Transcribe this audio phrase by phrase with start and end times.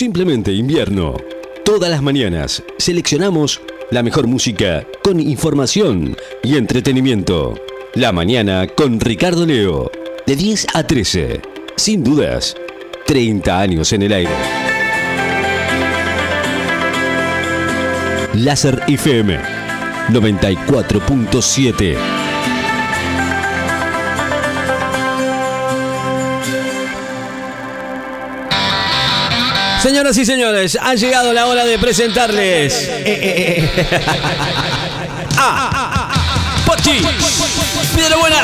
[0.00, 1.16] Simplemente invierno.
[1.64, 3.60] Todas las mañanas seleccionamos
[3.90, 7.58] la mejor música con información y entretenimiento.
[7.94, 9.90] La mañana con Ricardo Leo.
[10.24, 11.40] De 10 a 13.
[11.74, 12.54] Sin dudas.
[13.06, 14.30] 30 años en el aire.
[18.34, 19.36] Láser FM
[20.10, 22.17] 94.7.
[29.82, 32.90] Señoras y señores, ha llegado la hora de presentarles.
[35.36, 36.12] ah,
[36.66, 37.00] Pochi,
[37.94, 38.42] Piedra Buena.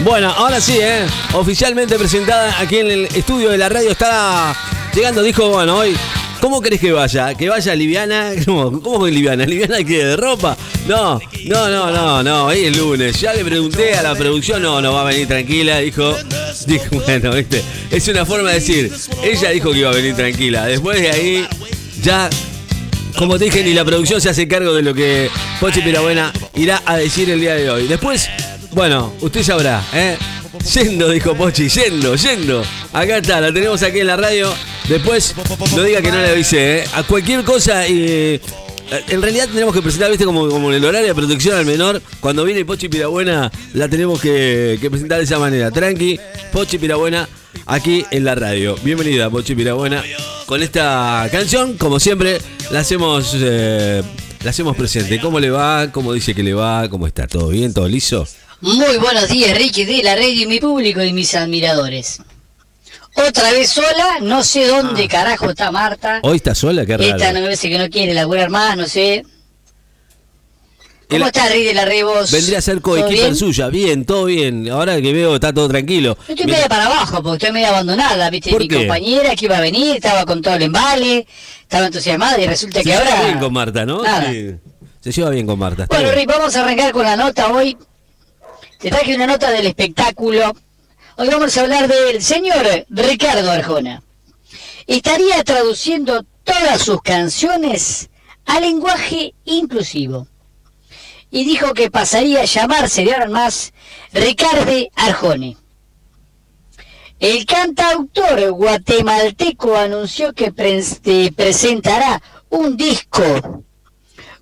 [0.00, 1.06] Bueno, ahora sí, ¿eh?
[1.32, 4.54] Oficialmente presentada aquí en el estudio de la radio está
[4.94, 5.22] llegando.
[5.22, 5.96] Dijo, bueno, hoy
[6.42, 7.36] ¿Cómo querés que vaya?
[7.36, 8.32] ¿Que vaya liviana?
[8.44, 9.46] ¿Cómo, cómo liviana?
[9.46, 10.56] ¿Liviana que de ropa?
[10.86, 13.20] No, no, no, no, no, hoy es lunes.
[13.20, 15.78] Ya le pregunté a la producción, no, no va a venir tranquila.
[16.66, 18.92] Dijo, bueno, viste, es una forma de decir.
[19.22, 20.66] Ella dijo que iba a venir tranquila.
[20.66, 21.48] Después de ahí,
[22.02, 22.28] ya,
[23.16, 26.82] como te dije, ni la producción se hace cargo de lo que Pochi Pirabuena irá
[26.84, 27.86] a decir el día de hoy.
[27.86, 28.28] Después,
[28.72, 30.16] bueno, usted sabrá, ¿eh?
[30.74, 32.64] Yendo, dijo Pochi, yendo, yendo.
[32.92, 34.52] Acá está, la tenemos aquí en la radio.
[34.88, 35.34] Después,
[35.74, 36.84] no diga que no le avisé, ¿eh?
[36.94, 38.40] A cualquier cosa, y
[39.08, 42.02] en realidad tenemos que presentar, viste, como, como en el horario de protección al menor.
[42.20, 45.70] Cuando viene Pochi Pirabuena, la tenemos que, presentar de esa manera.
[45.70, 46.18] Tranqui,
[46.52, 47.28] Pochi Pirabuena,
[47.66, 48.76] aquí en la radio.
[48.82, 50.02] Bienvenida, Pochi Pirabuena.
[50.46, 52.40] Con esta canción, como siempre,
[52.70, 54.02] la hacemos, eh,
[54.42, 55.20] la hacemos presente.
[55.20, 55.90] ¿Cómo le va?
[55.90, 56.88] ¿Cómo dice que le va?
[56.88, 57.26] ¿Cómo está?
[57.26, 57.72] ¿Todo bien?
[57.72, 58.26] ¿Todo liso?
[58.60, 62.20] Muy buenos días, Ricky de la radio y mi público y mis admiradores.
[63.14, 65.08] Otra vez sola, no sé dónde ah.
[65.08, 66.20] carajo está Marta.
[66.22, 67.16] Hoy está sola, qué raro.
[67.16, 69.24] Esta no me parece que no quiere laburar más, no sé.
[71.08, 72.30] ¿Cómo está Rey de la Rebos?
[72.30, 74.70] Vendría a ser coequiper suya, bien, todo bien.
[74.70, 76.16] Ahora que veo está todo tranquilo.
[76.26, 79.60] Yo estoy media para abajo, porque estoy media abandonada, viste, mi compañera que iba a
[79.60, 81.26] venir, estaba con todo el embale,
[81.60, 83.10] estaba entusiasmada y resulta que ahora.
[83.10, 84.02] Se lleva bien con Marta, ¿no?
[84.02, 84.54] Sí.
[85.00, 85.86] Se lleva bien con Marta.
[85.90, 87.76] Bueno, Rick, vamos a arrancar con la nota hoy.
[88.78, 90.54] Te traje una nota del espectáculo
[91.14, 94.02] Hoy vamos a hablar del señor Ricardo Arjona.
[94.86, 98.08] Estaría traduciendo todas sus canciones
[98.46, 100.26] a lenguaje inclusivo.
[101.30, 103.74] Y dijo que pasaría a llamarse de ahora más
[104.14, 105.58] Ricardo Arjone.
[107.20, 113.64] El cantautor guatemalteco anunció que presentará un disco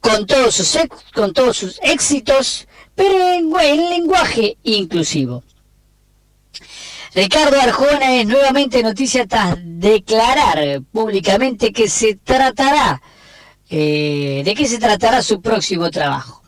[0.00, 0.78] con todos sus,
[1.14, 5.42] con todos sus éxitos, pero en lenguaje inclusivo.
[7.14, 13.00] Ricardo Arjona es nuevamente noticia tras declarar públicamente que se tratará,
[13.70, 16.42] eh, de qué se tratará su próximo trabajo.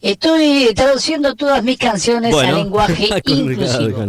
[0.00, 4.08] Estoy traduciendo todas mis canciones a lenguaje inclusivo.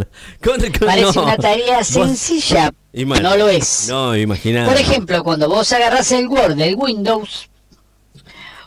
[0.86, 3.88] Parece una tarea sencilla, no lo es.
[3.88, 4.66] No, imagina.
[4.66, 7.50] Por ejemplo, cuando vos agarras el Word del Windows,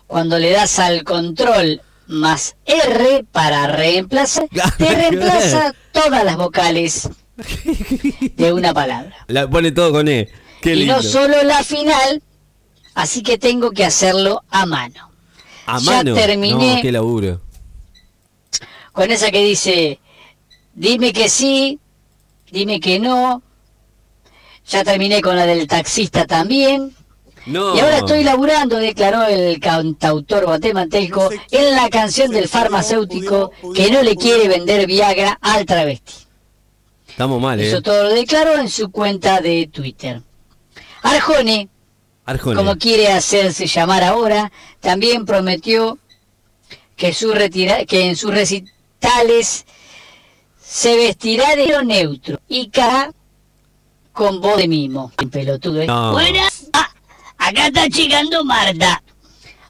[0.07, 4.49] cuando le das al control más R para reemplazar,
[4.79, 7.09] te reemplaza todas las vocales
[8.37, 9.15] de una palabra.
[9.29, 10.29] La pone todo con E.
[10.65, 12.23] Y no solo la final,
[12.95, 15.13] así que tengo que hacerlo a mano.
[15.67, 16.17] A mano.
[16.17, 16.77] Ya terminé.
[16.77, 17.41] No, qué laburo.
[18.93, 20.01] Con esa que dice,
[20.75, 21.79] dime que sí,
[22.51, 23.43] dime que no.
[24.67, 26.95] Ya terminé con la del taxista también.
[27.49, 34.03] Y ahora estoy laburando, declaró el cantautor guatemalteco, en la canción del farmacéutico que no
[34.03, 36.13] le quiere vender Viagra al travesti.
[37.09, 37.69] Estamos mal, ¿eh?
[37.69, 40.21] Eso todo lo declaró en su cuenta de Twitter.
[41.03, 41.69] Arjone,
[42.43, 45.99] como quiere hacerse llamar ahora, también prometió
[46.97, 49.65] que, su retira que en sus recitales
[50.63, 53.11] se vestirá de lo neutro y acá
[54.13, 55.11] con voz de mimo.
[55.31, 55.87] Pelotudo, ¿eh?
[55.87, 56.58] Buenas.
[57.49, 59.03] Acá está llegando Marta.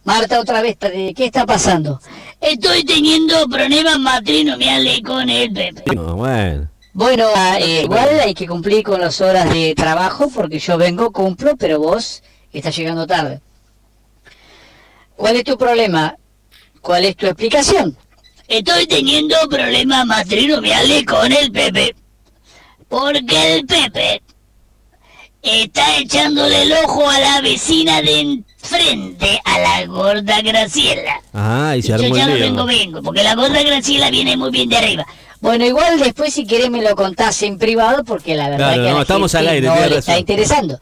[0.03, 2.00] Marta, otra vez, ¿qué está pasando?
[2.41, 5.94] Estoy teniendo problemas matrimoniales con el Pepe.
[5.94, 6.69] bueno.
[6.93, 11.13] Bueno, ah, eh, igual hay que cumplir con las horas de trabajo porque yo vengo,
[11.13, 13.41] cumplo, pero vos estás llegando tarde.
[15.15, 16.16] ¿Cuál es tu problema?
[16.81, 17.97] ¿Cuál es tu explicación?
[18.48, 21.95] Estoy teniendo problemas matrimoniales con el Pepe.
[22.89, 24.22] Porque el Pepe
[25.42, 31.20] está echándole el ojo a la vecina de enfrente, a la gorda Graciela.
[31.32, 34.50] Ah, y se armó Yo ya no vengo, vengo, porque la gorda Graciela viene muy
[34.50, 35.06] bien de arriba.
[35.40, 39.02] Bueno, igual después si querés me lo contás en privado, porque la verdad que no,
[39.02, 40.78] estamos al aire, no le está interesando.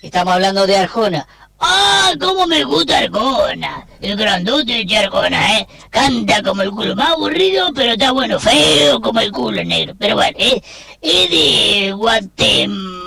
[0.00, 1.26] Estamos hablando de Arjona.
[1.60, 2.12] ¡Ah!
[2.20, 3.84] ¡Cómo me gusta Arjona!
[4.00, 5.68] El grandote de Arjona, ¿eh?
[5.90, 6.94] Canta como el culo.
[6.94, 8.38] Más aburrido, pero está bueno.
[8.38, 9.94] Feo como el culo negro.
[9.98, 10.62] Pero bueno, ¿eh?
[11.02, 12.97] es de Guatemala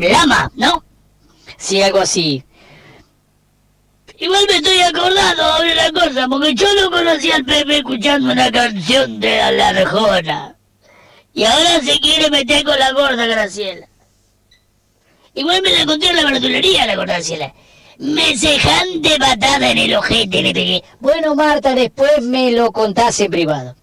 [0.00, 0.84] Lama, ¿no?
[1.56, 2.44] Sí, algo así.
[4.18, 8.50] Igual me estoy acordando de una cosa, porque yo no conocía al Pepe escuchando una
[8.50, 10.56] canción de la Arjona.
[11.32, 13.88] Y ahora se quiere meter con la gorda Graciela.
[15.34, 17.52] Igual me la conté en la verdulería la gorda Graciela.
[17.98, 20.84] Me sejante patada en el ojete le pegué.
[21.00, 23.74] Bueno, Marta, después me lo contás en privado.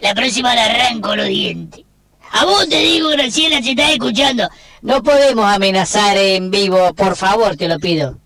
[0.00, 1.87] La próxima le arranco los dientes.
[2.32, 4.48] A vos te digo, Graciela, si estás escuchando.
[4.82, 8.18] No podemos amenazar en vivo, por favor, te lo pido.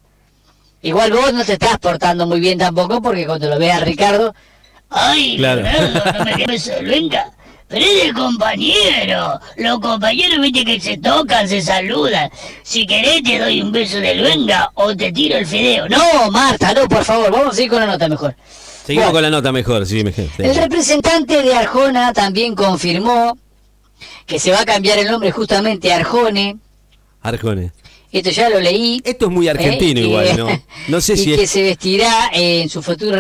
[0.83, 4.35] Igual vos no te estás portando muy bien tampoco, porque cuando lo veas Ricardo...
[4.91, 5.63] ¡Ay, claro.
[6.19, 7.33] no me quemes venga!
[7.69, 9.41] Pero es el compañero.
[9.57, 12.31] Los compañeros, viste que se tocan, se saludan.
[12.63, 15.89] Si querés te doy un beso de luenga o te tiro el fideo.
[15.89, 18.37] No, Marta, no, por favor, vamos a ir con la nota mejor.
[18.85, 20.27] Seguimos con la nota mejor, sí, mejor.
[20.37, 23.39] El representante de Arjona también confirmó
[24.27, 26.59] que se va a cambiar el nombre justamente a Arjone.
[27.23, 27.73] Arjone.
[28.13, 29.01] Esto ya lo leí.
[29.05, 30.05] Esto es muy argentino ¿eh?
[30.05, 30.63] igual, ¿no?
[30.89, 33.19] No sé si y que se vestirá en sus futuros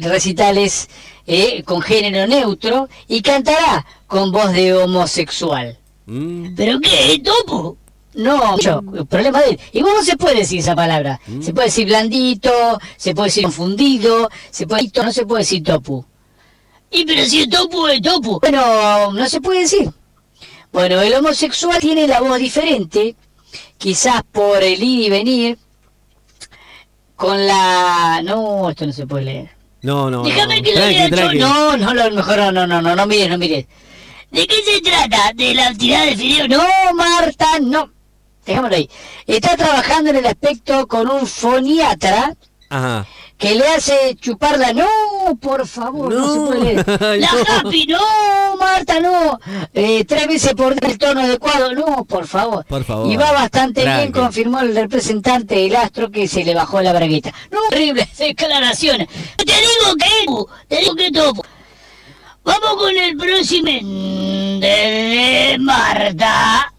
[0.00, 0.88] recitales
[1.26, 5.78] eh, con género neutro y cantará con voz de homosexual.
[6.06, 6.54] Mm.
[6.56, 7.22] ¿Pero qué?
[7.24, 7.76] ¿Topo?
[8.14, 9.60] No, yo, problema de él.
[9.72, 11.20] Y no se puede decir esa palabra.
[11.26, 11.42] Mm.
[11.42, 16.04] Se puede decir blandito, se puede decir confundido, se puede no se puede decir topu.
[16.90, 18.40] ¿Y pero si es topu es topu?
[18.40, 19.90] Bueno, no se puede decir.
[20.72, 23.14] Bueno, el homosexual tiene la voz diferente,
[23.76, 25.58] quizás por el ir y venir,
[27.14, 28.22] con la...
[28.24, 29.50] No, esto no se puede leer.
[29.82, 30.22] No, no.
[30.22, 33.36] Déjame que lo lea No, no, lo mejor no, no, no, no, no mires, no
[33.36, 33.66] mires.
[34.30, 35.32] ¿De qué se trata?
[35.34, 36.48] ¿De la actividad de fideo?
[36.48, 36.64] No,
[36.94, 37.90] Marta, no.
[38.46, 38.88] Dejámoslo ahí.
[39.26, 42.34] Está trabajando en el aspecto con un foniatra.
[42.70, 43.06] Ajá
[43.42, 44.72] que le hace chuparla.
[44.72, 44.88] No,
[45.40, 49.38] por favor, no, se puede La Happy, no, Marta, no.
[49.74, 52.64] Eh, tres veces por el tono adecuado, no, por favor.
[52.66, 53.10] Por favor.
[53.10, 57.32] Y va bastante bien, confirmó el representante del astro que se le bajó la bragueta.
[57.50, 59.08] No, horribles declaraciones.
[59.36, 61.42] Te digo que, te digo que topo.
[62.44, 63.70] Vamos con el próximo
[64.60, 66.71] de Marta.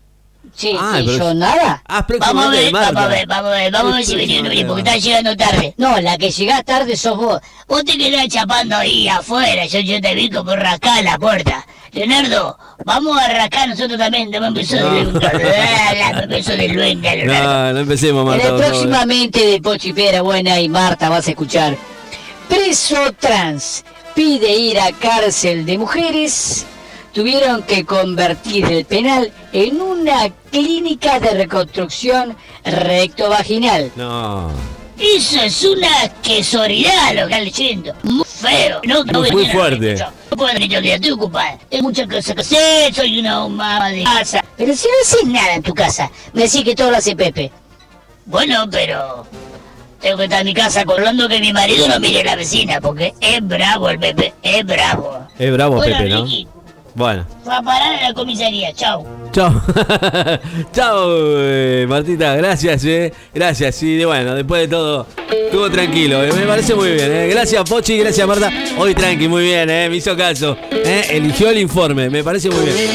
[0.55, 1.81] Sí, ah, sí, yo nada.
[1.87, 4.67] Ah, vamos a ver, vamos a ver, vamos a ver, vamos a ver si bien,
[4.67, 5.73] porque está llegando tarde.
[5.77, 7.41] No, la que llegás tarde sos vos.
[7.67, 11.65] Vos te quedás chapando ahí afuera, yo, yo te vi como rascar la puerta.
[11.91, 17.15] Leonardo, vamos a rascar nosotros también, dame un beso de luenga, un beso de luenga.
[17.15, 18.55] No, no empecemos, Marta.
[18.55, 21.75] Próximamente de Pochipera Buena y Marta vas a escuchar.
[22.47, 23.83] Preso trans
[24.13, 26.65] pide ir a cárcel de mujeres
[27.13, 33.91] tuvieron que convertir el penal en una clínica de reconstrucción rectovaginal.
[33.95, 34.51] No.
[34.99, 37.93] Eso es una quesoridad lo que están leyendo.
[38.03, 38.81] Muy feo.
[38.83, 39.95] No, no muy fuerte.
[39.95, 41.57] No puedo venir día, estoy ocupada.
[41.69, 44.43] Tengo muchas cosas que hacer, soy una mamá de casa.
[44.57, 47.51] Pero si no haces nada en tu casa, me decís que todo lo hace Pepe.
[48.25, 49.25] Bueno, pero
[49.99, 52.79] tengo que estar en mi casa colando que mi marido no mire a la vecina,
[52.79, 55.27] porque es bravo el Pepe, es bravo.
[55.37, 56.25] Es bravo Pepe, ¿no?
[56.95, 57.25] Bueno.
[57.47, 58.71] Va a parar en la comisaría.
[58.73, 59.05] Chao.
[59.31, 59.51] Chao.
[60.73, 62.35] Chao, eh, Martita.
[62.35, 63.11] Gracias, eh.
[63.33, 63.81] Gracias.
[63.81, 66.23] Y bueno, después de todo, estuvo tranquilo.
[66.23, 66.31] Eh.
[66.33, 67.11] Me parece muy bien.
[67.11, 67.27] Eh.
[67.29, 67.97] Gracias, Pochi.
[67.97, 68.51] Gracias, Marta.
[68.77, 69.69] Hoy tranqui, muy bien.
[69.69, 69.89] Eh.
[69.89, 70.55] Me hizo caso.
[70.71, 71.07] Eh.
[71.09, 72.09] Eligió el informe.
[72.09, 72.89] Me parece muy bien.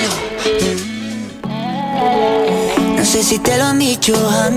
[2.97, 4.49] No sé si te lo han dicho antes.